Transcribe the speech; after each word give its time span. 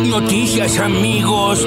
noticias, 0.00 0.78
amigos. 0.78 1.66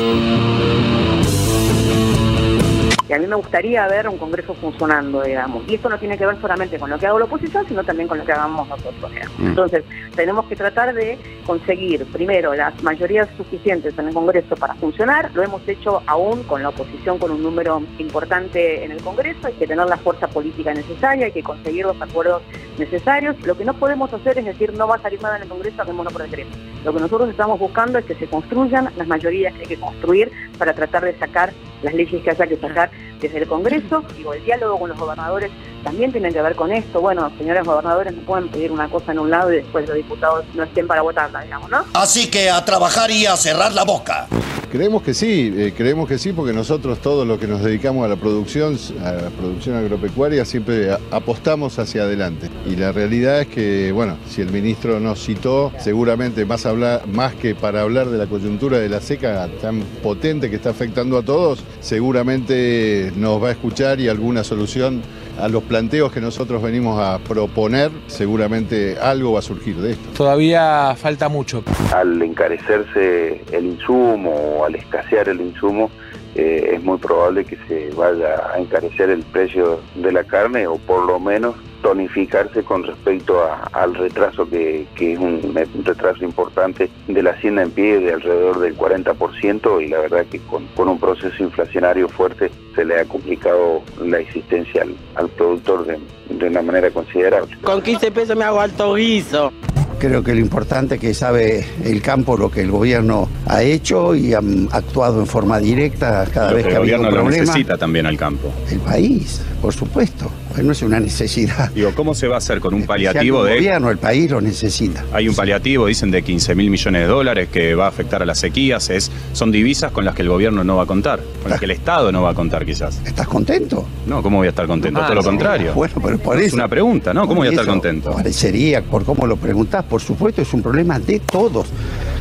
A 3.13 3.19
mí 3.19 3.27
me 3.27 3.35
gustaría 3.35 3.87
ver 3.87 4.07
un 4.07 4.17
Congreso 4.17 4.53
funcionando, 4.55 5.21
digamos. 5.21 5.63
Y 5.67 5.75
esto 5.75 5.89
no 5.89 5.97
tiene 5.97 6.17
que 6.17 6.25
ver 6.25 6.39
solamente 6.41 6.79
con 6.79 6.89
lo 6.89 6.97
que 6.97 7.07
haga 7.07 7.19
la 7.19 7.25
oposición, 7.25 7.65
sino 7.67 7.83
también 7.83 8.07
con 8.07 8.17
lo 8.17 8.25
que 8.25 8.31
hagamos 8.31 8.67
nosotros. 8.67 9.11
Mm. 9.37 9.47
Entonces, 9.47 9.83
tenemos 10.15 10.45
que 10.45 10.55
tratar 10.55 10.93
de 10.93 11.17
conseguir, 11.45 12.05
primero, 12.05 12.53
las 12.53 12.81
mayorías 12.83 13.27
suficientes 13.37 13.97
en 13.97 14.07
el 14.07 14.13
Congreso 14.13 14.55
para 14.55 14.75
funcionar. 14.75 15.31
Lo 15.33 15.43
hemos 15.43 15.67
hecho 15.67 16.01
aún 16.07 16.43
con 16.43 16.63
la 16.63 16.69
oposición 16.69 17.19
con 17.19 17.31
un 17.31 17.43
número 17.43 17.81
importante 17.99 18.83
en 18.83 18.91
el 18.91 19.01
Congreso. 19.01 19.47
Hay 19.47 19.53
que 19.53 19.67
tener 19.67 19.85
la 19.85 19.97
fuerza 19.97 20.27
política 20.27 20.73
necesaria, 20.73 21.25
hay 21.25 21.31
que 21.31 21.43
conseguir 21.43 21.85
los 21.85 22.01
acuerdos 22.01 22.41
necesarios. 22.77 23.35
Lo 23.45 23.57
que 23.57 23.65
no 23.65 23.73
podemos 23.73 24.11
hacer 24.13 24.37
es 24.37 24.45
decir, 24.45 24.73
no 24.73 24.87
va 24.87 24.95
a 24.95 24.99
salir 24.99 25.21
nada 25.21 25.37
en 25.37 25.43
el 25.43 25.49
Congreso, 25.49 25.81
hagámoslo 25.81 26.11
por 26.11 26.23
decreto. 26.23 26.57
Lo 26.83 26.93
que 26.93 26.99
nosotros 26.99 27.29
estamos 27.29 27.59
buscando 27.59 27.99
es 27.99 28.05
que 28.05 28.15
se 28.15 28.27
construyan 28.27 28.89
las 28.97 29.07
mayorías 29.07 29.53
que 29.53 29.61
hay 29.61 29.67
que 29.67 29.79
construir 29.79 30.31
para 30.57 30.73
tratar 30.73 31.03
de 31.03 31.17
sacar 31.17 31.53
las 31.83 31.93
leyes 31.93 32.23
que 32.23 32.29
haya 32.29 32.47
que 32.47 32.57
sacar 32.57 32.89
desde 33.19 33.39
el 33.39 33.47
Congreso. 33.47 34.03
Digo, 34.17 34.33
el 34.33 34.43
diálogo 34.43 34.79
con 34.79 34.89
los 34.89 34.97
gobernadores 34.97 35.51
también 35.83 36.11
tiene 36.11 36.31
que 36.31 36.41
ver 36.41 36.55
con 36.55 36.71
esto. 36.71 37.01
Bueno, 37.01 37.31
señores 37.37 37.63
gobernadores, 37.63 38.13
no 38.13 38.21
pueden 38.23 38.49
pedir 38.49 38.71
una 38.71 38.89
cosa 38.89 39.11
en 39.11 39.19
un 39.19 39.29
lado 39.29 39.51
y 39.53 39.57
después 39.57 39.87
los 39.87 39.97
diputados 39.97 40.45
no 40.53 40.63
estén 40.63 40.87
para 40.87 41.01
votarla, 41.01 41.41
digamos, 41.41 41.69
¿no? 41.69 41.85
Así 41.93 42.29
que 42.29 42.49
a 42.49 42.63
trabajar 42.65 43.11
y 43.11 43.25
a 43.25 43.35
cerrar 43.35 43.73
la 43.73 43.83
boca. 43.83 44.27
Creemos 44.73 45.03
que 45.03 45.13
sí, 45.13 45.53
eh, 45.55 45.71
creemos 45.77 46.09
que 46.09 46.17
sí, 46.17 46.33
porque 46.33 46.51
nosotros 46.51 46.97
todos 46.97 47.27
los 47.27 47.37
que 47.37 47.45
nos 47.45 47.63
dedicamos 47.63 48.05
a 48.05 48.07
la 48.07 48.15
producción, 48.15 48.75
a 49.03 49.11
la 49.11 49.29
producción 49.29 49.75
agropecuaria, 49.75 50.45
siempre 50.45 50.89
apostamos 51.11 51.77
hacia 51.77 52.01
adelante. 52.01 52.49
Y 52.65 52.75
la 52.75 52.91
realidad 52.91 53.41
es 53.41 53.47
que, 53.49 53.91
bueno, 53.91 54.17
si 54.27 54.41
el 54.41 54.51
ministro 54.51 54.99
nos 54.99 55.23
citó, 55.23 55.71
seguramente 55.77 56.43
más, 56.45 56.65
hablar, 56.65 57.05
más 57.05 57.35
que 57.35 57.53
para 57.53 57.81
hablar 57.81 58.09
de 58.09 58.17
la 58.17 58.25
coyuntura 58.25 58.79
de 58.79 58.89
la 58.89 58.99
seca 58.99 59.47
tan 59.61 59.81
potente 60.01 60.49
que 60.49 60.55
está 60.55 60.71
afectando 60.71 61.19
a 61.19 61.21
todos, 61.21 61.63
seguramente 61.79 63.11
nos 63.15 63.43
va 63.43 63.49
a 63.49 63.51
escuchar 63.51 63.99
y 63.99 64.07
alguna 64.07 64.43
solución 64.43 65.03
a 65.39 65.47
los 65.47 65.63
planteos 65.63 66.11
que 66.11 66.21
nosotros 66.21 66.61
venimos 66.61 66.99
a 66.99 67.19
proponer, 67.19 67.91
seguramente 68.07 68.97
algo 68.99 69.33
va 69.33 69.39
a 69.39 69.41
surgir 69.41 69.75
de 69.77 69.91
esto. 69.91 70.09
Todavía 70.15 70.95
falta 70.95 71.29
mucho. 71.29 71.63
al 71.93 72.21
encarecerse 72.21 73.41
el 73.51 73.65
insumo 73.65 74.31
o 74.31 74.65
al 74.65 74.75
escasear 74.75 75.29
el 75.29 75.41
insumo, 75.41 75.89
eh, 76.35 76.71
es 76.73 76.83
muy 76.83 76.97
probable 76.97 77.45
que 77.45 77.57
se 77.67 77.91
vaya 77.95 78.51
a 78.53 78.59
encarecer 78.59 79.09
el 79.09 79.21
precio 79.23 79.81
de 79.95 80.11
la 80.11 80.23
carne 80.23 80.65
o 80.65 80.77
por 80.77 81.05
lo 81.05 81.19
menos 81.19 81.55
tonificarse 81.83 82.63
con 82.63 82.83
respecto 82.83 83.43
a- 83.43 83.69
al 83.73 83.93
retraso 83.93 84.49
que, 84.49 84.87
que 84.95 85.13
es 85.13 85.19
un, 85.19 85.41
un 85.75 85.85
retraso 85.85 86.23
importante 86.23 86.89
de 87.07 87.21
la 87.21 87.31
hacienda 87.31 87.61
en 87.61 87.69
pie 87.71 87.99
de 87.99 88.13
alrededor 88.13 88.59
del 88.59 88.75
40% 88.75 89.83
y 89.85 89.89
la 89.89 89.99
verdad 89.99 90.25
que 90.31 90.39
con, 90.39 90.65
con 90.75 90.87
un 90.89 90.99
proceso 90.99 91.43
inflacionario 91.43 92.07
fuerte 92.09 92.49
se 92.73 92.83
le 92.85 92.99
ha 93.01 93.05
complicado 93.05 93.83
la 94.03 94.17
existencia 94.19 94.81
al, 94.81 94.95
al 95.15 95.29
productor 95.29 95.85
de, 95.85 95.99
de 96.29 96.47
una 96.47 96.61
manera 96.63 96.89
considerable. 96.89 97.55
Con 97.61 97.81
15 97.81 98.11
pesos 98.11 98.35
me 98.35 98.45
hago 98.45 98.59
alto 98.61 98.93
guiso. 98.95 99.51
Creo 99.99 100.23
que 100.23 100.33
lo 100.33 100.39
importante 100.41 100.95
es 100.95 101.01
que 101.01 101.13
sabe 101.13 101.65
el 101.85 102.01
campo 102.01 102.35
lo 102.35 102.49
que 102.49 102.61
el 102.61 102.71
gobierno 102.71 103.29
ha 103.47 103.61
hecho 103.63 104.15
y 104.15 104.33
han 104.33 104.67
actuado 104.71 105.19
en 105.21 105.27
forma 105.27 105.59
directa 105.59 106.25
cada 106.33 106.49
Lo 106.49 106.55
vez 106.57 106.65
que 106.65 106.69
que 106.71 106.75
el 106.75 106.77
ha 106.77 106.81
habido 106.81 106.97
gobierno 106.97 107.07
un 107.09 107.13
lo 107.15 107.21
problema. 107.21 107.45
necesita 107.45 107.77
también 107.77 108.05
al 108.05 108.17
campo. 108.17 108.51
El 108.69 108.79
país, 108.79 109.41
por 109.61 109.73
supuesto. 109.73 110.29
No 110.61 110.71
es 110.71 110.81
una 110.81 110.99
necesidad. 110.99 111.71
Digo, 111.71 111.91
¿cómo 111.95 112.13
se 112.13 112.27
va 112.27 112.35
a 112.35 112.37
hacer 112.37 112.59
con 112.59 112.73
un 112.73 112.85
paliativo 112.85 113.43
de... 113.43 113.55
gobierno, 113.55 113.89
el 113.89 113.97
país 113.97 114.29
lo 114.29 114.41
necesita. 114.41 115.03
Hay 115.11 115.27
un 115.27 115.35
paliativo, 115.35 115.87
dicen, 115.87 116.11
de 116.11 116.21
15 116.21 116.55
mil 116.55 116.69
millones 116.69 117.01
de 117.01 117.07
dólares 117.07 117.49
que 117.51 117.75
va 117.75 117.85
a 117.85 117.89
afectar 117.89 118.21
a 118.21 118.25
las 118.25 118.39
sequías. 118.39 118.89
Es, 118.89 119.11
son 119.33 119.51
divisas 119.51 119.91
con 119.91 120.05
las 120.05 120.15
que 120.15 120.21
el 120.21 120.29
gobierno 120.29 120.63
no 120.63 120.75
va 120.75 120.83
a 120.83 120.85
contar, 120.85 121.19
con 121.41 121.49
las 121.51 121.59
que 121.59 121.65
el 121.65 121.71
Estado 121.83 122.11
no 122.11 122.21
va 122.21 122.31
a 122.31 122.33
contar 122.33 122.65
quizás. 122.65 123.01
¿Estás 123.05 123.27
contento? 123.27 123.85
No, 124.05 124.21
¿cómo 124.21 124.37
voy 124.37 124.47
a 124.47 124.51
estar 124.51 124.67
contento? 124.67 124.99
Ah, 125.01 125.07
Todo 125.07 125.15
lo 125.15 125.23
contrario. 125.23 125.73
Bueno, 125.73 125.95
pero 126.03 126.17
por 126.19 126.39
Es 126.39 126.53
una 126.53 126.67
pregunta, 126.67 127.13
¿no? 127.13 127.21
¿Cómo 127.27 127.37
voy 127.41 127.47
a 127.47 127.51
estar 127.51 127.65
contento? 127.65 128.11
Parecería, 128.11 128.83
por 128.83 129.03
cómo 129.03 129.25
lo 129.25 129.37
preguntás, 129.37 129.83
por 129.85 130.01
supuesto, 130.01 130.41
es 130.41 130.53
un 130.53 130.61
problema 130.61 130.99
de 130.99 131.19
todos. 131.19 131.67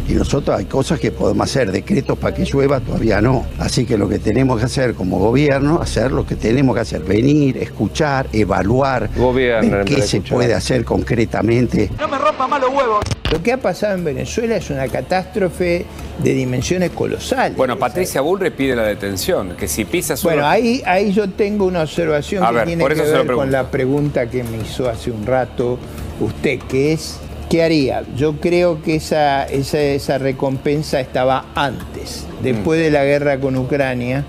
Y 0.09 0.15
nosotros 0.15 0.59
hay 0.59 0.65
cosas 0.65 0.99
que 0.99 1.11
podemos 1.13 1.49
hacer, 1.49 1.71
decretos 1.71 2.19
para 2.19 2.35
que 2.35 2.45
llueva, 2.45 2.81
todavía 2.81 3.21
no. 3.21 3.47
Así 3.59 3.85
que 3.87 3.97
lo 3.97 4.09
que 4.09 4.19
tenemos 4.19 4.59
que 4.59 4.65
hacer 4.67 4.95
como 4.95 5.19
gobierno, 5.19 5.81
hacer 5.81 6.11
lo 6.13 6.27
que 6.27 6.35
tenemos 6.37 6.75
que 6.75 6.81
hacer, 6.81 7.03
venir, 7.03 7.57
escuchar, 7.59 8.27
evaluar, 8.33 9.09
Gobierno, 9.17 9.77
ver 9.79 9.85
qué 9.85 10.03
se 10.03 10.17
escuchar. 10.19 10.35
puede 10.37 10.55
hacer 10.55 10.85
concretamente. 10.85 11.91
No 12.01 12.09
me 12.09 12.19
rompa 12.19 12.47
más 12.49 12.61
los 12.61 12.71
huevos. 12.71 13.05
Lo 13.31 13.43
que 13.43 13.53
ha 13.53 13.57
pasado 13.57 13.95
en 13.95 14.05
Venezuela 14.05 14.57
es 14.57 14.69
una 14.71 14.87
catástrofe 14.89 15.87
de 16.23 16.35
dimensiones 16.35 16.91
colosales. 16.91 17.57
Bueno, 17.57 17.79
Patricia 17.79 18.21
Bullrich 18.21 18.53
pide 18.53 18.77
la 18.77 18.83
detención, 18.83 19.55
que 19.57 19.69
si 19.69 19.85
pisas 19.87 20.23
Bueno, 20.23 20.41
uno- 20.41 20.49
ahí, 20.49 20.83
ahí 20.85 21.13
yo 21.13 21.31
tengo 21.31 21.65
una 21.65 21.83
observación 21.83 22.45
A 22.45 22.49
que 22.49 22.55
ver, 22.57 22.67
tiene 22.67 22.87
que 22.89 22.95
ver 23.03 23.27
con 23.33 23.51
la 23.51 23.71
pregunta 23.71 24.29
que 24.29 24.43
me 24.45 24.59
hizo 24.59 24.89
hace 24.91 25.11
un 25.11 25.25
rato 25.25 25.79
usted, 26.21 26.59
que 26.69 26.93
es, 26.93 27.19
¿qué 27.53 27.63
haría? 27.63 28.03
Yo 28.17 28.41
creo 28.41 28.81
que 28.83 28.95
esa, 28.95 29.45
esa, 29.45 29.79
esa 29.79 30.17
recompensa 30.17 31.01
estaba 31.01 31.45
antes. 31.55 32.27
Después 32.43 32.81
Mm. 32.81 32.83
de 32.85 32.91
la 32.91 33.05
guerra 33.05 33.39
con 33.39 33.57
Ucrania, 33.59 34.25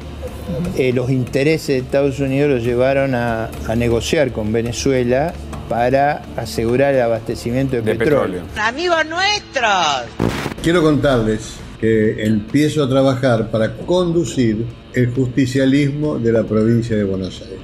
eh, 0.77 0.91
los 0.91 1.09
intereses 1.09 1.67
de 1.67 1.77
Estados 1.77 2.19
Unidos 2.19 2.49
los 2.51 2.63
llevaron 2.63 3.15
a, 3.15 3.49
a 3.65 3.75
negociar 3.77 4.33
con 4.33 4.51
Venezuela 4.51 5.33
para 5.69 6.21
asegurar 6.35 6.93
el 6.95 7.01
abastecimiento 7.01 7.77
de, 7.77 7.81
de 7.83 7.95
petróleo. 7.95 8.41
petróleo. 8.43 8.67
Amigos 8.67 9.05
nuestros. 9.07 9.71
Quiero 10.61 10.81
contarles 10.81 11.53
que 11.79 12.25
empiezo 12.25 12.83
a 12.83 12.89
trabajar 12.89 13.49
para 13.49 13.73
conducir 13.77 14.65
el 14.93 15.13
justicialismo 15.13 16.19
de 16.19 16.31
la 16.33 16.43
provincia 16.43 16.97
de 16.97 17.05
Buenos 17.05 17.41
Aires. 17.41 17.59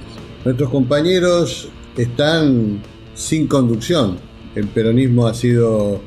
Nuestros 0.46 0.70
compañeros 0.70 1.68
están 1.98 2.82
sin 3.14 3.46
conducción. 3.48 4.29
El 4.56 4.68
peronismo 4.68 5.28
ha 5.28 5.34
sido 5.34 6.02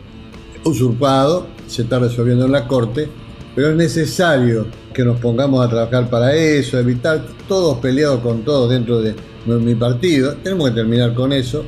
usurpado, 0.65 1.47
se 1.67 1.83
está 1.83 1.99
resolviendo 1.99 2.47
en 2.47 2.53
la 2.53 2.67
Corte, 2.67 3.09
pero 3.55 3.71
es 3.71 3.77
necesario 3.77 4.67
que 4.93 5.05
nos 5.05 5.21
pongamos 5.21 5.65
a 5.65 5.69
trabajar 5.69 6.11
para 6.11 6.35
eso, 6.35 6.79
evitar 6.79 7.25
todos 7.49 7.79
peleados 7.79 8.21
con 8.21 8.43
todos 8.43 8.71
dentro 8.71 9.01
de 9.01 9.15
mi 9.47 9.75
partido. 9.75 10.35
Tenemos 10.43 10.69
que 10.71 10.75
terminar 10.77 11.15
con 11.15 11.33
eso 11.33 11.65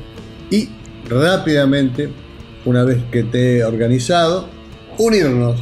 y 0.49 0.69
rápidamente, 1.09 2.09
una 2.65 2.83
vez 2.83 3.03
que 3.11 3.19
esté 3.19 3.63
organizado, 3.63 4.47
unirnos 4.97 5.59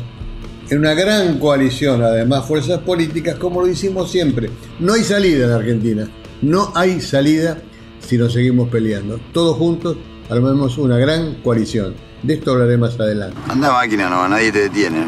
en 0.69 0.79
una 0.79 0.93
gran 0.93 1.39
coalición, 1.39 2.01
además 2.03 2.45
fuerzas 2.45 2.79
políticas, 2.79 3.35
como 3.35 3.61
lo 3.61 3.67
hicimos 3.67 4.11
siempre. 4.11 4.49
No 4.79 4.93
hay 4.93 5.03
salida 5.03 5.45
en 5.45 5.51
Argentina, 5.51 6.09
no 6.41 6.71
hay 6.75 7.01
salida 7.01 7.57
si 7.99 8.17
nos 8.17 8.33
seguimos 8.33 8.69
peleando. 8.69 9.19
Todos 9.31 9.57
juntos 9.57 9.97
armemos 10.29 10.77
una 10.77 10.97
gran 10.97 11.35
coalición. 11.35 11.95
De 12.21 12.35
esto 12.35 12.51
hablaré 12.51 12.77
más 12.77 12.99
adelante. 12.99 13.37
Anda 13.49 13.71
máquina, 13.71 14.09
no, 14.09 14.27
nadie 14.27 14.51
te 14.51 14.59
detiene. 14.69 15.05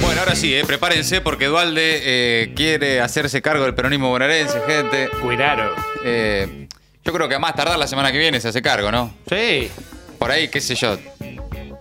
Bueno, 0.00 0.20
ahora 0.20 0.34
sí, 0.34 0.54
eh, 0.54 0.64
prepárense 0.66 1.20
porque 1.20 1.46
Dualde 1.46 2.00
eh, 2.02 2.52
quiere 2.54 3.00
hacerse 3.00 3.40
cargo 3.40 3.64
del 3.64 3.74
peronismo 3.74 4.10
bonaerense, 4.10 4.60
gente. 4.66 5.08
Cuidado. 5.22 5.72
Eh, 6.04 6.68
yo 7.04 7.12
creo 7.12 7.28
que 7.28 7.34
a 7.34 7.38
más 7.38 7.54
tardar 7.54 7.78
la 7.78 7.86
semana 7.86 8.12
que 8.12 8.18
viene 8.18 8.40
se 8.40 8.48
hace 8.48 8.60
cargo, 8.60 8.92
¿no? 8.92 9.14
Sí. 9.28 9.70
Por 10.18 10.30
ahí, 10.30 10.48
qué 10.48 10.60
sé 10.60 10.74
yo. 10.74 10.98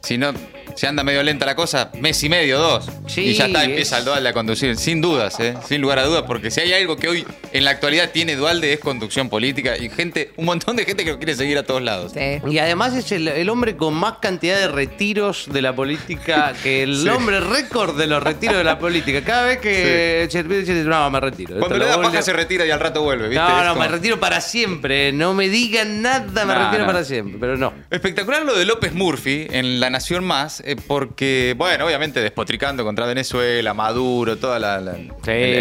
Si 0.02 0.18
no, 0.18 0.32
si 0.76 0.86
anda 0.86 1.04
medio 1.04 1.22
lenta 1.24 1.46
la 1.46 1.56
cosa, 1.56 1.92
mes 2.00 2.24
y 2.24 2.30
medio, 2.30 2.58
dos. 2.58 2.90
Sí, 3.10 3.22
y 3.22 3.34
ya 3.34 3.48
está, 3.48 3.64
es- 3.64 3.70
empieza 3.70 3.98
el 3.98 4.06
Dualde 4.06 4.30
a 4.30 4.34
conducir. 4.34 4.76
Sin 4.78 5.02
dudas, 5.02 5.40
¿eh? 5.40 5.56
Sin 5.68 5.82
lugar 5.82 6.00
a 6.00 6.04
dudas, 6.06 6.24
porque 6.28 6.52
si 6.52 6.62
hay 6.62 6.74
algo 6.74 6.96
que 6.96 7.10
hoy 7.10 7.26
en 7.52 7.64
la 7.66 7.72
actualidad 7.72 8.12
tiene 8.12 8.36
Dualde 8.36 8.74
es 8.74 8.80
conducción 8.80 9.30
política 9.30 9.78
y 9.78 9.90
gente, 9.90 10.32
un 10.38 10.46
montón 10.46 10.76
de 10.76 10.86
gente 10.86 11.04
que 11.04 11.12
lo 11.12 11.18
quiere 11.18 11.36
seguir 11.36 11.58
a 11.58 11.64
todos 11.64 11.82
lados. 11.82 12.14
Y 12.48 12.58
además 12.60 12.96
es 12.96 13.12
el, 13.12 13.28
el 13.28 13.50
hombre 13.50 13.76
con 13.76 13.94
más 13.94 14.16
cantidad 14.22 14.58
de 14.60 14.68
retiros 14.68 15.48
de 15.52 15.62
la 15.62 15.74
política 15.76 16.54
que 16.64 16.84
el 16.84 16.98
Sí. 17.04 17.10
hombre 17.10 17.40
récord 17.40 17.98
de 17.98 18.08
los 18.08 18.22
retiros 18.22 18.58
de 18.58 18.64
la 18.64 18.78
política. 18.80 19.24
Cada 19.24 19.46
vez 19.46 19.60
que 19.60 20.26
Chervier 20.30 20.62
dice, 20.62 20.74
no, 20.84 21.10
me 21.10 21.20
retiro. 21.20 21.58
Cuando 21.60 21.78
le 21.78 21.86
da 21.86 22.22
se 22.22 22.34
retira 22.34 22.66
y 22.66 22.72
al 22.72 22.80
rato 22.80 23.02
vuelve, 23.02 23.30
¿viste? 23.30 23.42
No, 23.44 23.60
Es 23.60 23.64
no, 23.66 23.70
como- 23.74 23.82
me 23.82 23.88
retiro 23.88 24.20
para 24.20 24.42
siempre. 24.42 25.12
No 25.14 25.34
me 25.34 25.48
digan 25.50 26.02
nada, 26.02 26.46
me 26.46 26.54
retiro 26.56 26.86
para 26.86 27.04
siempre. 27.04 27.38
Pero 27.40 27.58
no. 27.58 27.74
Espectacular 27.90 28.44
lo 28.44 28.56
de 28.58 28.66
López 28.66 28.94
Murphy 28.94 29.48
en 29.52 29.80
La 29.80 29.90
Nación 29.90 30.24
Más, 30.24 30.62
eh, 30.66 30.76
porque, 30.88 31.54
bueno, 31.58 31.86
obviamente 31.86 32.20
despotricando 32.22 32.84
contra 32.84 32.99
Venezuela, 33.06 33.74
Maduro, 33.74 34.38
toda 34.38 34.60
la, 34.60 34.80
la- 34.80 34.96
el, 34.96 35.10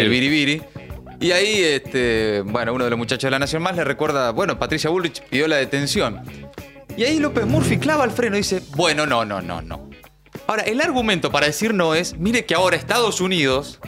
el 0.02 0.08
biribiri. 0.08 0.62
Y 1.20 1.32
ahí, 1.32 1.60
este, 1.62 2.42
bueno, 2.44 2.72
uno 2.74 2.84
de 2.84 2.90
los 2.90 2.98
muchachos 2.98 3.24
de 3.26 3.30
La 3.32 3.38
Nación 3.40 3.62
Más 3.62 3.74
le 3.74 3.82
recuerda, 3.84 4.30
bueno, 4.30 4.58
Patricia 4.58 4.88
Bullrich 4.90 5.22
pidió 5.22 5.48
la 5.48 5.56
detención. 5.56 6.22
Y 6.96 7.04
ahí 7.04 7.18
López 7.18 7.44
Murphy 7.46 7.78
clava 7.78 8.04
el 8.04 8.10
freno 8.12 8.36
y 8.36 8.40
dice, 8.40 8.62
bueno, 8.76 9.04
no, 9.06 9.24
no, 9.24 9.40
no, 9.40 9.60
no. 9.62 9.90
Ahora, 10.46 10.62
el 10.62 10.80
argumento 10.80 11.30
para 11.32 11.46
decir 11.46 11.74
no 11.74 11.94
es, 11.94 12.16
mire 12.18 12.44
que 12.44 12.54
ahora 12.54 12.76
Estados 12.76 13.20
Unidos, 13.20 13.80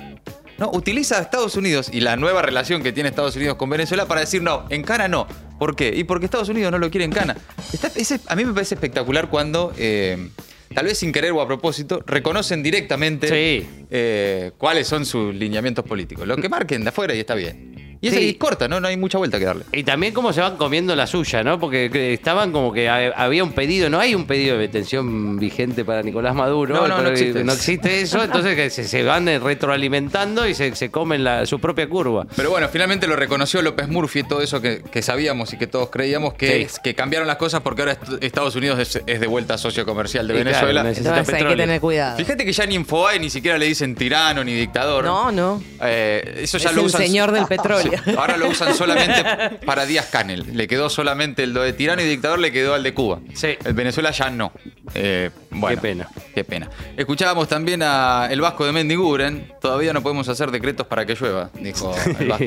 ¿no? 0.58 0.70
Utiliza 0.72 1.18
a 1.18 1.22
Estados 1.22 1.56
Unidos 1.56 1.88
y 1.92 2.00
la 2.00 2.16
nueva 2.16 2.42
relación 2.42 2.82
que 2.82 2.92
tiene 2.92 3.08
Estados 3.08 3.34
Unidos 3.36 3.56
con 3.56 3.70
Venezuela 3.70 4.06
para 4.06 4.20
decir 4.20 4.42
no, 4.42 4.66
en 4.68 4.82
cara 4.82 5.08
no. 5.08 5.26
¿Por 5.58 5.76
qué? 5.76 5.92
Y 5.94 6.04
porque 6.04 6.24
Estados 6.26 6.48
Unidos 6.48 6.70
no 6.72 6.78
lo 6.78 6.90
quiere 6.90 7.04
en 7.04 7.12
Cana. 7.12 7.36
Está- 7.72 7.90
ese- 7.94 8.20
a 8.26 8.34
mí 8.36 8.44
me 8.44 8.52
parece 8.52 8.74
espectacular 8.74 9.28
cuando, 9.28 9.72
eh, 9.78 10.30
tal 10.74 10.86
vez 10.86 10.98
sin 10.98 11.12
querer 11.12 11.32
o 11.32 11.40
a 11.40 11.46
propósito, 11.46 12.02
reconocen 12.06 12.62
directamente 12.62 13.66
eh, 13.90 14.52
cuáles 14.56 14.86
son 14.86 15.04
sus 15.04 15.34
lineamientos 15.34 15.84
políticos. 15.84 16.26
Lo 16.26 16.36
que 16.36 16.48
marquen 16.48 16.82
de 16.82 16.88
afuera 16.88 17.14
y 17.14 17.20
está 17.20 17.34
bien. 17.34 17.69
Y 18.02 18.08
es 18.08 18.14
Sí. 18.14 18.20
ahí 18.20 18.34
corta, 18.34 18.66
¿no? 18.66 18.80
No 18.80 18.88
hay 18.88 18.96
mucha 18.96 19.18
vuelta 19.18 19.38
que 19.38 19.44
darle. 19.44 19.64
Y 19.72 19.84
también 19.84 20.14
cómo 20.14 20.32
se 20.32 20.40
van 20.40 20.56
comiendo 20.56 20.96
la 20.96 21.06
suya, 21.06 21.42
¿no? 21.42 21.60
Porque 21.60 21.90
que 21.92 22.14
estaban 22.14 22.50
como 22.50 22.72
que 22.72 22.88
ha- 22.88 23.10
había 23.10 23.44
un 23.44 23.52
pedido, 23.52 23.90
no 23.90 24.00
hay 24.00 24.14
un 24.14 24.26
pedido 24.26 24.56
de 24.56 24.62
detención 24.62 25.38
vigente 25.38 25.84
para 25.84 26.02
Nicolás 26.02 26.34
Maduro. 26.34 26.74
No, 26.74 26.88
no, 26.88 27.02
no 27.02 27.08
existe. 27.10 27.44
No 27.44 27.52
existe 27.52 28.00
eso, 28.00 28.22
entonces 28.24 28.56
que 28.56 28.70
se, 28.70 28.84
se 28.84 29.02
van 29.02 29.28
eh, 29.28 29.38
retroalimentando 29.38 30.48
y 30.48 30.54
se, 30.54 30.74
se 30.74 30.90
comen 30.90 31.24
la- 31.24 31.44
su 31.46 31.60
propia 31.60 31.88
curva. 31.88 32.26
Pero 32.36 32.50
bueno, 32.50 32.68
finalmente 32.68 33.06
lo 33.06 33.16
reconoció 33.16 33.62
López 33.62 33.88
Murphy, 33.88 34.22
todo 34.22 34.40
eso 34.40 34.60
que, 34.60 34.82
que 34.82 35.02
sabíamos 35.02 35.52
y 35.52 35.58
que 35.58 35.66
todos 35.66 35.90
creíamos 35.90 36.34
que, 36.34 36.46
Sí. 36.48 36.62
es- 36.62 36.78
que 36.78 36.94
cambiaron 36.94 37.28
las 37.28 37.36
cosas 37.36 37.60
porque 37.60 37.82
ahora 37.82 37.92
est- 37.92 38.22
Estados 38.24 38.56
Unidos 38.56 38.78
es, 38.78 39.00
es 39.06 39.20
de 39.20 39.26
vuelta 39.26 39.58
socio 39.58 39.84
comercial 39.84 40.26
de 40.26 40.34
Y 40.34 40.36
claro, 40.38 40.50
Venezuela. 40.50 40.82
necesita 40.82 41.10
Entonces 41.10 41.34
hay 41.34 41.44
que 41.50 41.56
tener 41.56 41.80
cuidado. 41.80 42.16
Fíjate 42.16 42.44
que 42.44 42.52
ya 42.52 42.64
ni 42.66 42.76
Infobae 42.76 43.18
ni 43.20 43.28
siquiera 43.30 43.58
le 43.58 43.66
dicen 43.66 43.94
tirano 43.94 44.42
ni 44.42 44.54
dictador. 44.54 45.04
No, 45.04 45.30
no. 45.30 45.62
Eh, 45.82 46.40
eso 46.42 46.56
ya 46.58 46.70
Es 46.70 46.74
lo 46.74 46.80
el 46.82 46.86
usan. 46.86 47.02
señor 47.02 47.32
del 47.32 47.44
petróleo. 47.46 47.89
Ahora 48.16 48.36
lo 48.36 48.48
usan 48.48 48.74
solamente 48.74 49.24
para 49.64 49.86
Díaz 49.86 50.06
Canel. 50.06 50.56
Le 50.56 50.66
quedó 50.68 50.90
solamente 50.90 51.42
el 51.42 51.54
de 51.54 51.72
tirano 51.72 52.02
y 52.02 52.06
dictador, 52.06 52.38
le 52.38 52.52
quedó 52.52 52.74
al 52.74 52.82
de 52.82 52.94
Cuba. 52.94 53.20
Sí. 53.34 53.56
El 53.64 53.74
Venezuela 53.74 54.10
ya 54.10 54.30
no. 54.30 54.52
Eh, 54.94 55.30
bueno, 55.50 55.76
Qué 55.76 55.82
pena. 55.88 56.08
Qué 56.34 56.44
pena. 56.44 56.68
Escuchábamos 56.96 57.48
también 57.48 57.82
a 57.82 58.28
el 58.30 58.40
Vasco 58.40 58.64
de 58.64 58.72
Mendiguren. 58.72 59.52
Todavía 59.60 59.92
no 59.92 60.02
podemos 60.02 60.28
hacer 60.28 60.50
decretos 60.50 60.86
para 60.86 61.04
que 61.04 61.14
llueva, 61.14 61.50
dijo 61.54 61.94
el 62.18 62.28
Vasco. 62.28 62.44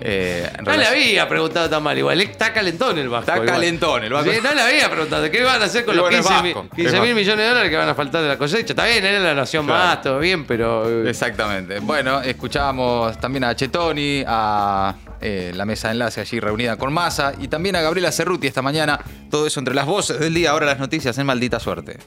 Eh, 0.00 0.50
No 0.64 0.76
le 0.76 0.86
había 0.86 1.28
preguntado 1.28 1.68
tan 1.68 1.82
mal, 1.82 1.96
igual. 1.98 2.20
Está 2.20 2.52
calentón 2.52 2.98
el 2.98 3.08
Vasco. 3.08 3.30
Está 3.30 3.36
igual. 3.36 3.48
calentón 3.50 4.04
el 4.04 4.12
Vasco. 4.12 4.30
Sí, 4.32 4.38
no 4.42 4.54
le 4.54 4.60
había 4.62 4.90
preguntado. 4.90 5.30
¿Qué 5.30 5.42
van 5.42 5.60
a 5.62 5.64
hacer 5.66 5.84
con 5.84 5.96
los 5.96 6.04
bueno, 6.04 6.18
es 6.18 6.26
15, 6.26 6.42
mil- 6.42 6.54
Vasco, 6.54 6.68
15 6.76 6.86
es 6.88 6.92
mil 6.92 7.00
Vasco. 7.02 7.14
millones 7.16 7.38
de 7.38 7.48
dólares 7.48 7.70
que 7.70 7.76
van 7.76 7.88
a 7.88 7.94
faltar 7.94 8.22
de 8.22 8.28
la 8.28 8.38
cosecha? 8.38 8.72
Está 8.72 8.86
bien, 8.86 9.04
era 9.04 9.18
la 9.20 9.34
nación 9.34 9.66
Claro. 9.66 9.84
más, 9.84 10.02
todo 10.02 10.18
bien, 10.18 10.44
pero. 10.44 11.04
eh, 11.06 11.10
Exactamente. 11.10 11.80
Bueno, 11.80 12.20
escuchábamos 12.22 13.18
también 13.20 13.44
a 13.44 13.54
Chetoni, 13.54 14.24
a 14.26 14.94
eh, 15.20 15.52
la 15.54 15.64
mesa 15.64 15.88
de 15.88 15.92
enlace 15.92 16.20
allí 16.20 16.40
reunida 16.40 16.76
con 16.76 16.92
Massa 16.92 17.32
y 17.38 17.48
también 17.48 17.76
a 17.76 17.80
Gabriela 17.80 18.12
Cerruti 18.12 18.46
esta 18.46 18.62
mañana. 18.62 19.00
Todo 19.30 19.46
eso 19.46 19.60
entre 19.60 19.74
las 19.74 19.86
voces 19.86 20.20
del 20.20 20.34
día. 20.34 20.50
Ahora 20.50 20.66
las 20.66 20.78
noticias 20.78 21.16
en 21.18 21.26
maldita 21.26 21.60
suerte. 21.60 21.98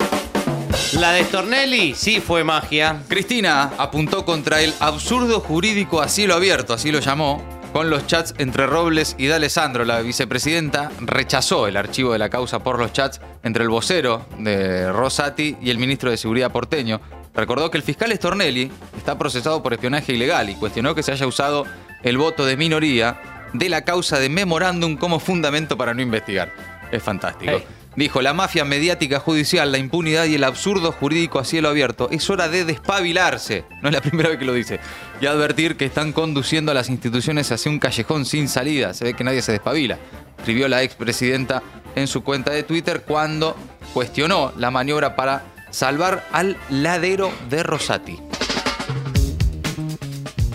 La 0.93 1.11
de 1.11 1.23
Stornelli 1.23 1.93
sí 1.95 2.19
fue 2.19 2.43
magia. 2.43 3.03
Cristina 3.07 3.71
apuntó 3.77 4.25
contra 4.25 4.61
el 4.61 4.73
absurdo 4.79 5.39
jurídico 5.39 6.01
a 6.01 6.09
cielo 6.09 6.33
abierto, 6.33 6.73
así 6.73 6.91
lo 6.91 6.99
llamó, 6.99 7.43
con 7.71 7.89
los 7.89 8.07
chats 8.07 8.33
entre 8.37 8.67
Robles 8.67 9.15
y 9.17 9.27
D'Alessandro. 9.27 9.85
La 9.85 10.01
vicepresidenta 10.01 10.91
rechazó 10.99 11.67
el 11.67 11.77
archivo 11.77 12.13
de 12.13 12.19
la 12.19 12.29
causa 12.29 12.59
por 12.59 12.79
los 12.79 12.93
chats 12.93 13.21
entre 13.43 13.63
el 13.63 13.69
vocero 13.69 14.25
de 14.37 14.91
Rosati 14.91 15.57
y 15.61 15.69
el 15.69 15.77
ministro 15.77 16.09
de 16.09 16.17
Seguridad 16.17 16.51
porteño. 16.51 16.99
Recordó 17.33 17.71
que 17.71 17.77
el 17.77 17.83
fiscal 17.83 18.11
Stornelli 18.11 18.69
está 18.97 19.17
procesado 19.17 19.63
por 19.63 19.73
espionaje 19.73 20.13
ilegal 20.13 20.49
y 20.49 20.55
cuestionó 20.55 20.93
que 20.93 21.03
se 21.03 21.13
haya 21.13 21.27
usado 21.27 21.65
el 22.03 22.17
voto 22.17 22.45
de 22.45 22.57
minoría 22.57 23.19
de 23.53 23.69
la 23.69 23.83
causa 23.83 24.19
de 24.19 24.29
memorándum 24.29 24.97
como 24.97 25.19
fundamento 25.19 25.77
para 25.77 25.93
no 25.93 26.01
investigar. 26.01 26.53
Es 26.91 27.03
fantástico. 27.03 27.51
Hey. 27.55 27.65
Dijo, 27.95 28.21
la 28.21 28.33
mafia 28.33 28.63
mediática 28.63 29.19
judicial, 29.19 29.69
la 29.69 29.77
impunidad 29.77 30.23
y 30.25 30.35
el 30.35 30.45
absurdo 30.45 30.93
jurídico 30.93 31.39
a 31.39 31.45
cielo 31.45 31.67
abierto. 31.67 32.07
Es 32.09 32.29
hora 32.29 32.47
de 32.47 32.63
despabilarse. 32.63 33.65
No 33.81 33.89
es 33.89 33.93
la 33.93 34.01
primera 34.01 34.29
vez 34.29 34.37
que 34.37 34.45
lo 34.45 34.53
dice. 34.53 34.79
Y 35.19 35.25
advertir 35.25 35.75
que 35.75 35.85
están 35.85 36.13
conduciendo 36.13 36.71
a 36.71 36.75
las 36.75 36.89
instituciones 36.89 37.51
hacia 37.51 37.69
un 37.69 37.79
callejón 37.79 38.25
sin 38.25 38.47
salida. 38.47 38.93
Se 38.93 39.03
ve 39.03 39.13
que 39.13 39.25
nadie 39.25 39.41
se 39.41 39.51
despabila. 39.51 39.97
Escribió 40.37 40.69
la 40.69 40.83
expresidenta 40.83 41.61
en 41.95 42.07
su 42.07 42.23
cuenta 42.23 42.51
de 42.51 42.63
Twitter 42.63 43.03
cuando 43.05 43.57
cuestionó 43.93 44.53
la 44.57 44.71
maniobra 44.71 45.17
para 45.17 45.43
salvar 45.69 46.25
al 46.31 46.57
ladero 46.69 47.31
de 47.49 47.61
Rosati. 47.63 48.17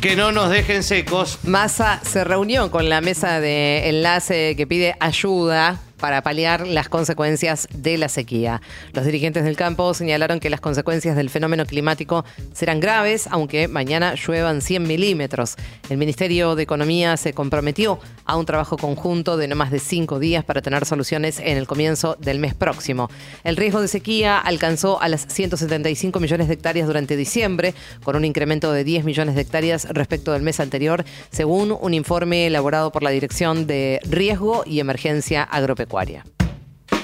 Que 0.06 0.14
no 0.14 0.30
nos 0.30 0.50
dejen 0.50 0.84
secos. 0.84 1.40
Massa 1.42 2.00
se 2.04 2.22
reunió 2.22 2.70
con 2.70 2.88
la 2.88 3.00
mesa 3.00 3.40
de 3.40 3.88
enlace 3.88 4.54
que 4.56 4.64
pide 4.64 4.94
ayuda 5.00 5.80
para 5.98 6.22
paliar 6.22 6.66
las 6.66 6.88
consecuencias 6.88 7.68
de 7.72 7.98
la 7.98 8.08
sequía. 8.08 8.60
Los 8.92 9.04
dirigentes 9.04 9.44
del 9.44 9.56
campo 9.56 9.94
señalaron 9.94 10.40
que 10.40 10.50
las 10.50 10.60
consecuencias 10.60 11.16
del 11.16 11.30
fenómeno 11.30 11.66
climático 11.66 12.24
serán 12.52 12.80
graves, 12.80 13.28
aunque 13.30 13.68
mañana 13.68 14.14
lluevan 14.14 14.60
100 14.60 14.82
milímetros. 14.82 15.56
El 15.88 15.98
Ministerio 15.98 16.54
de 16.54 16.62
Economía 16.62 17.16
se 17.16 17.32
comprometió 17.32 17.98
a 18.24 18.36
un 18.36 18.46
trabajo 18.46 18.76
conjunto 18.76 19.36
de 19.36 19.48
no 19.48 19.56
más 19.56 19.70
de 19.70 19.78
cinco 19.78 20.18
días 20.18 20.44
para 20.44 20.62
tener 20.62 20.84
soluciones 20.84 21.38
en 21.38 21.56
el 21.56 21.66
comienzo 21.66 22.16
del 22.20 22.38
mes 22.38 22.54
próximo. 22.54 23.08
El 23.44 23.56
riesgo 23.56 23.80
de 23.80 23.88
sequía 23.88 24.38
alcanzó 24.38 25.00
a 25.00 25.08
las 25.08 25.26
175 25.28 26.20
millones 26.20 26.48
de 26.48 26.54
hectáreas 26.54 26.86
durante 26.86 27.16
diciembre, 27.16 27.74
con 28.02 28.16
un 28.16 28.24
incremento 28.24 28.72
de 28.72 28.84
10 28.84 29.04
millones 29.04 29.34
de 29.34 29.42
hectáreas 29.42 29.88
respecto 29.90 30.32
del 30.32 30.42
mes 30.42 30.60
anterior, 30.60 31.04
según 31.30 31.76
un 31.80 31.94
informe 31.94 32.46
elaborado 32.46 32.92
por 32.92 33.02
la 33.02 33.10
Dirección 33.10 33.66
de 33.66 34.00
Riesgo 34.04 34.64
y 34.66 34.80
Emergencia 34.80 35.42
Agropecuaria. 35.42 35.85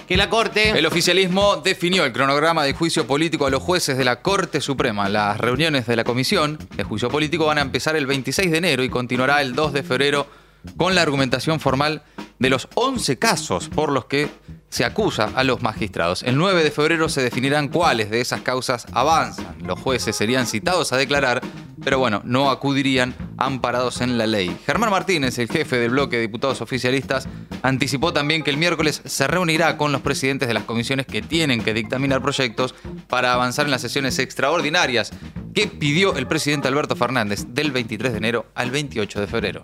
Que 0.07 0.17
la 0.17 0.29
Corte. 0.29 0.71
El 0.71 0.87
oficialismo 0.87 1.57
definió 1.57 2.05
el 2.05 2.13
cronograma 2.13 2.65
de 2.65 2.75
juicio 2.75 3.07
político 3.07 3.47
a 3.47 3.51
los 3.51 3.63
jueces 3.63 3.97
de 3.97 4.05
la 4.05 4.21
Corte 4.21 4.61
Suprema. 4.61 5.09
Las 5.09 5.39
reuniones 5.39 5.87
de 5.87 5.97
la 5.97 6.05
comisión 6.05 6.59
de 6.77 6.85
juicio 6.85 7.09
político 7.09 7.47
van 7.47 7.59
a 7.59 7.63
empezar 7.63 7.97
el 7.97 8.07
26 8.07 8.51
de 8.51 8.59
enero 8.59 8.83
y 8.83 8.89
continuará 8.89 9.41
el 9.41 9.55
2 9.55 9.73
de 9.73 9.83
febrero 9.83 10.27
con 10.77 10.95
la 10.95 11.03
argumentación 11.03 11.61
formal 11.61 12.03
de 12.39 12.51
los 12.51 12.69
11 12.75 13.19
casos 13.19 13.69
por 13.69 13.91
los 13.91 14.07
que 14.07 14.29
se 14.69 14.85
acusa 14.85 15.31
a 15.35 15.45
los 15.45 15.63
magistrados. 15.63 16.23
El 16.23 16.37
9 16.37 16.65
de 16.65 16.71
febrero 16.71 17.09
se 17.09 17.23
definirán 17.23 17.69
cuáles 17.69 18.11
de 18.11 18.21
esas 18.21 18.41
causas 18.41 18.87
avanzan. 18.93 19.57
Los 19.65 19.79
jueces 19.79 20.17
serían 20.17 20.47
citados 20.47 20.93
a 20.93 20.97
declarar, 20.97 21.43
pero 21.85 21.99
bueno, 21.99 22.23
no 22.25 22.51
acudirían 22.51 23.15
amparados 23.45 24.01
en 24.01 24.19
la 24.19 24.27
ley. 24.27 24.57
Germán 24.67 24.91
Martínez, 24.91 25.39
el 25.39 25.49
jefe 25.49 25.77
del 25.79 25.91
bloque 25.91 26.17
de 26.17 26.23
diputados 26.23 26.61
oficialistas, 26.61 27.29
anticipó 27.63 28.13
también 28.13 28.43
que 28.43 28.51
el 28.51 28.57
miércoles 28.57 29.03
se 29.05 29.27
reunirá 29.27 29.77
con 29.77 29.93
los 29.93 30.01
presidentes 30.01 30.49
de 30.49 30.55
las 30.55 30.65
comisiones 30.65 31.07
que 31.07 31.23
tienen 31.23 31.63
que 31.63 31.75
dictaminar 31.75 32.23
proyectos 32.23 32.75
para 33.09 33.33
avanzar 33.33 33.67
en 33.67 33.71
las 33.71 33.81
sesiones 33.81 34.19
extraordinarias 34.19 35.13
que 35.55 35.67
pidió 35.67 36.17
el 36.17 36.27
presidente 36.27 36.69
Alberto 36.69 36.97
Fernández 36.97 37.47
del 37.49 37.73
23 37.73 38.13
de 38.13 38.19
enero 38.19 38.47
al 38.55 38.71
28 38.71 39.21
de 39.21 39.27
febrero. 39.27 39.63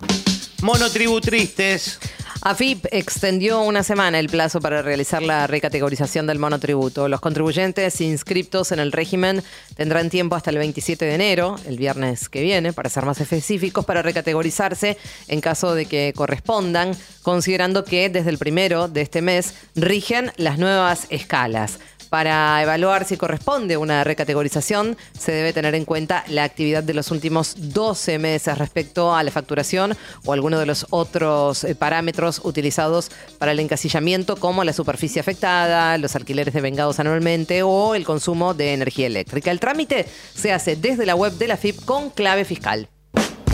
Monotributristes. 0.61 1.99
AFIP 2.41 2.85
extendió 2.91 3.61
una 3.61 3.83
semana 3.83 4.17
el 4.17 4.29
plazo 4.29 4.61
para 4.61 4.81
realizar 4.81 5.21
la 5.21 5.45
recategorización 5.45 6.25
del 6.25 6.39
monotributo. 6.39 7.09
Los 7.09 7.19
contribuyentes 7.19 7.99
inscriptos 7.99 8.71
en 8.71 8.79
el 8.79 8.93
régimen 8.93 9.43
tendrán 9.75 10.09
tiempo 10.09 10.37
hasta 10.37 10.49
el 10.49 10.57
27 10.57 11.03
de 11.03 11.15
enero, 11.15 11.57
el 11.67 11.77
viernes 11.77 12.29
que 12.29 12.41
viene, 12.41 12.71
para 12.71 12.89
ser 12.89 13.05
más 13.05 13.19
específicos, 13.19 13.83
para 13.83 14.01
recategorizarse 14.03 14.97
en 15.27 15.41
caso 15.41 15.75
de 15.75 15.85
que 15.85 16.13
correspondan, 16.15 16.95
considerando 17.23 17.83
que 17.83 18.09
desde 18.09 18.29
el 18.29 18.37
primero 18.37 18.87
de 18.87 19.01
este 19.01 19.21
mes 19.21 19.53
rigen 19.75 20.31
las 20.37 20.57
nuevas 20.57 21.07
escalas. 21.09 21.79
Para 22.09 22.61
evaluar 22.63 23.05
si 23.05 23.17
corresponde 23.17 23.77
una 23.77 24.03
recategorización, 24.03 24.97
se 25.17 25.31
debe 25.31 25.53
tener 25.53 25.75
en 25.75 25.85
cuenta 25.85 26.23
la 26.27 26.43
actividad 26.43 26.83
de 26.83 26.95
los 26.95 27.11
últimos 27.11 27.53
12 27.57 28.17
meses 28.17 28.57
respecto 28.57 29.15
a 29.15 29.21
la 29.21 29.29
facturación 29.29 29.95
o 30.25 30.33
alguno 30.33 30.59
de 30.59 30.65
los 30.65 30.87
otros 30.89 31.63
eh, 31.63 31.75
parámetros 31.75 32.41
utilizados 32.43 33.11
para 33.37 33.51
el 33.51 33.59
encasillamiento, 33.59 34.37
como 34.37 34.63
la 34.63 34.73
superficie 34.73 35.19
afectada, 35.19 35.97
los 35.99 36.15
alquileres 36.15 36.53
devengados 36.53 36.99
anualmente 36.99 37.61
o 37.61 37.93
el 37.93 38.05
consumo 38.05 38.55
de 38.55 38.73
energía 38.73 39.05
eléctrica. 39.05 39.51
El 39.51 39.59
trámite 39.59 40.07
se 40.33 40.51
hace 40.51 40.75
desde 40.75 41.05
la 41.05 41.15
web 41.15 41.33
de 41.33 41.47
la 41.47 41.57
FIP 41.57 41.85
con 41.85 42.09
clave 42.09 42.43
fiscal. 42.43 42.89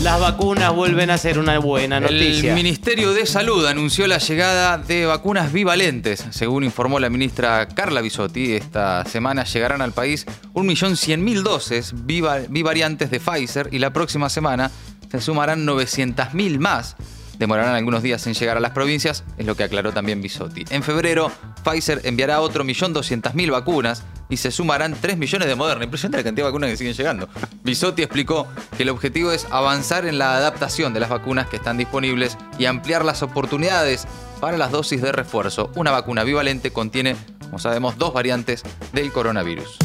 Las 0.02 0.20
vacunas 0.20 0.72
vuelven 0.74 1.10
a 1.10 1.18
ser 1.18 1.40
una 1.40 1.58
buena 1.58 2.00
noticia. 2.00 2.50
El 2.50 2.56
Ministerio 2.56 3.14
de 3.14 3.26
Salud 3.26 3.66
anunció 3.66 4.06
la 4.06 4.20
llegada 4.20 4.78
de 4.78 5.06
vacunas 5.08 5.52
bivalentes. 5.52 6.26
Según 6.30 6.64
informó 6.64 7.00
la 7.00 7.10
ministra 7.10 7.68
Carla 7.70 8.02
Bisotti, 8.02 8.54
esta 8.54 9.04
semana 9.06 9.46
llegarán 9.46 9.82
al 9.82 9.94
país 9.94 10.28
1.100.000 10.54 11.42
dosis 11.42 11.94
biva- 12.06 12.42
bivariantes 12.50 13.10
de 13.10 13.20
Pfizer 13.20 13.70
y 13.72 13.80
la 13.80 13.94
próxima 13.94 14.30
semana 14.30 14.70
se 15.10 15.22
sumarán 15.22 15.66
900.000 15.66 16.60
más. 16.60 16.96
Demorarán 17.40 17.74
algunos 17.76 18.04
días 18.04 18.26
en 18.28 18.34
llegar 18.34 18.58
a 18.58 18.62
las 18.62 18.72
provincias, 18.72 19.24
es 19.38 19.46
lo 19.46 19.56
que 19.56 19.64
aclaró 19.64 19.92
también 19.92 20.22
Bisotti. 20.22 20.66
En 20.70 20.84
febrero, 20.84 21.32
Pfizer 21.64 22.02
enviará 22.04 22.42
otro 22.42 22.64
1.200.000 22.64 23.52
vacunas 23.52 24.04
y 24.30 24.38
se 24.38 24.52
sumarán 24.52 24.96
3 25.00 25.18
millones 25.18 25.48
de 25.48 25.56
Moderna. 25.56 25.84
Impresionante 25.84 26.18
la 26.18 26.24
cantidad 26.24 26.46
de 26.46 26.52
vacunas 26.52 26.70
que 26.70 26.78
siguen 26.78 26.94
llegando. 26.94 27.30
Bisotti 27.64 28.04
explicó 28.04 28.48
que 28.76 28.84
el 28.84 28.90
objetivo 28.90 29.32
es 29.32 29.48
avanzar 29.52 30.06
en 30.06 30.18
la 30.18 30.38
adaptación 30.38 30.94
de 30.94 31.00
las 31.00 31.10
vacunas 31.10 31.48
que 31.48 31.58
están 31.58 31.78
disponibles 31.78 32.38
y 32.58 32.66
ampliar 32.66 33.06
las 33.06 33.24
oportunidades 33.24 34.08
para 34.40 34.58
las 34.58 34.72
dosis 34.72 35.02
de 35.02 35.12
refuerzo. 35.12 35.72
Una 35.76 35.92
vacuna 35.92 36.24
bivalente 36.24 36.72
contiene, 36.72 37.16
como 37.46 37.60
sabemos, 37.60 37.98
dos 37.98 38.14
variantes 38.14 38.64
del 38.94 39.12
coronavirus. 39.12 39.78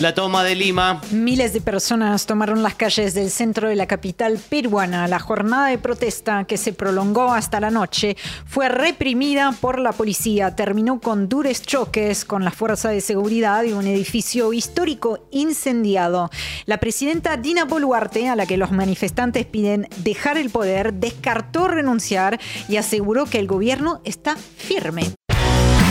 La 0.00 0.14
toma 0.14 0.42
de 0.44 0.54
Lima. 0.54 1.02
Miles 1.10 1.52
de 1.52 1.60
personas 1.60 2.24
tomaron 2.24 2.62
las 2.62 2.74
calles 2.74 3.12
del 3.12 3.30
centro 3.30 3.68
de 3.68 3.76
la 3.76 3.86
capital 3.86 4.38
peruana. 4.38 5.06
La 5.08 5.18
jornada 5.18 5.66
de 5.66 5.76
protesta, 5.76 6.44
que 6.44 6.56
se 6.56 6.72
prolongó 6.72 7.34
hasta 7.34 7.60
la 7.60 7.70
noche, 7.70 8.16
fue 8.46 8.70
reprimida 8.70 9.54
por 9.60 9.78
la 9.78 9.92
policía. 9.92 10.56
Terminó 10.56 11.00
con 11.00 11.28
duros 11.28 11.60
choques 11.60 12.24
con 12.24 12.46
la 12.46 12.50
fuerza 12.50 12.88
de 12.88 13.02
seguridad 13.02 13.62
y 13.64 13.72
un 13.72 13.86
edificio 13.86 14.54
histórico 14.54 15.28
incendiado. 15.32 16.30
La 16.64 16.78
presidenta 16.78 17.36
Dina 17.36 17.66
Boluarte, 17.66 18.30
a 18.30 18.36
la 18.36 18.46
que 18.46 18.56
los 18.56 18.72
manifestantes 18.72 19.44
piden 19.44 19.86
dejar 19.98 20.38
el 20.38 20.48
poder, 20.48 20.94
descartó 20.94 21.68
renunciar 21.68 22.40
y 22.70 22.78
aseguró 22.78 23.26
que 23.26 23.38
el 23.38 23.46
gobierno 23.46 24.00
está 24.04 24.34
firme. 24.36 25.12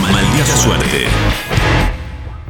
Maldita 0.02 0.56
suerte. 0.56 1.06